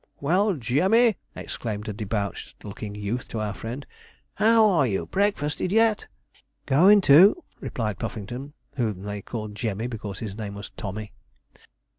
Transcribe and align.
'Well, 0.19 0.55
Jemmy!' 0.55 1.17
exclaimed 1.35 1.87
a 1.87 1.93
debauched 1.93 2.65
looking 2.65 2.95
youth 2.95 3.27
to 3.27 3.39
our 3.39 3.53
friend, 3.53 3.85
'how 4.33 4.67
are 4.67 4.87
you? 4.87 5.05
breakfasted 5.05 5.71
yet?' 5.71 6.07
'Going 6.65 7.01
to,' 7.01 7.43
replied 7.59 7.99
Puffington, 7.99 8.53
whom 8.77 9.03
they 9.03 9.21
called 9.21 9.53
Jemmy 9.53 9.85
because 9.85 10.17
his 10.17 10.35
name 10.35 10.55
was 10.55 10.71
Tommy. 10.71 11.11